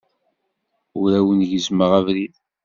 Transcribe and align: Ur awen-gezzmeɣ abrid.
Ur 1.01 1.09
awen-gezzmeɣ 1.19 1.91
abrid. 1.99 2.35